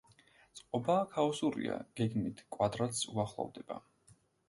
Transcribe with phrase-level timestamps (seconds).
[0.59, 3.83] წყობა ქაოსურია; გეგმით კვადრატს უახლოვდება.